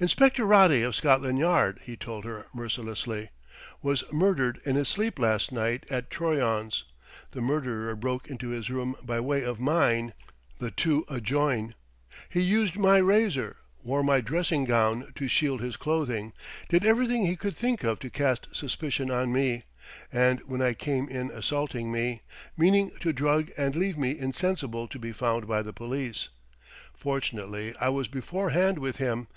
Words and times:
"Inspector 0.00 0.42
Roddy 0.42 0.80
of 0.80 0.94
Scotland 0.94 1.38
Yard," 1.38 1.80
he 1.84 1.94
told 1.94 2.24
her 2.24 2.46
mercilessly, 2.54 3.28
"was 3.82 4.02
murdered 4.10 4.58
in 4.64 4.76
his 4.76 4.88
sleep 4.88 5.18
last 5.18 5.52
night 5.52 5.84
at 5.90 6.08
Troyon's. 6.08 6.84
The 7.32 7.42
murderer 7.42 7.94
broke 7.94 8.28
into 8.28 8.48
his 8.48 8.70
room 8.70 8.96
by 9.04 9.20
way 9.20 9.42
of 9.42 9.60
mine 9.60 10.14
the 10.58 10.70
two 10.70 11.04
adjoin. 11.06 11.74
He 12.30 12.40
used 12.40 12.78
my 12.78 12.96
razor, 12.96 13.56
wore 13.82 14.02
my 14.02 14.22
dressing 14.22 14.64
gown 14.64 15.12
to 15.16 15.28
shield 15.28 15.60
his 15.60 15.76
clothing, 15.76 16.32
did 16.70 16.86
everything 16.86 17.26
he 17.26 17.36
could 17.36 17.54
think 17.54 17.84
of 17.84 17.98
to 17.98 18.08
cast 18.08 18.48
suspicion 18.52 19.10
on 19.10 19.34
me, 19.34 19.64
and 20.10 20.40
when 20.46 20.62
I 20.62 20.72
came 20.72 21.10
in 21.10 21.30
assaulted 21.30 21.84
me, 21.84 22.22
meaning 22.56 22.90
to 23.00 23.12
drug 23.12 23.50
and 23.58 23.76
leave 23.76 23.98
me 23.98 24.18
insensible 24.18 24.88
to 24.88 24.98
be 24.98 25.12
found 25.12 25.46
by 25.46 25.60
the 25.60 25.74
police. 25.74 26.30
Fortunately 26.96 27.76
I 27.78 27.90
was 27.90 28.08
beforehand 28.08 28.78
with 28.78 28.96
him. 28.96 29.28